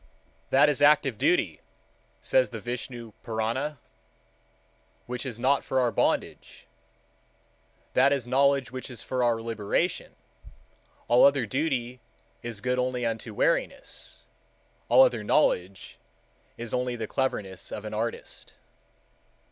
[0.49, 1.61] "That is active duty,"
[2.23, 3.77] says the Vishnu Purana,
[5.05, 6.65] "which is not for our bondage;
[7.93, 10.15] that is knowledge which is for our liberation:
[11.07, 11.99] all other duty
[12.41, 14.25] is good only unto weariness;
[14.89, 15.99] all other knowledge
[16.57, 18.53] is only the cleverness of an artist."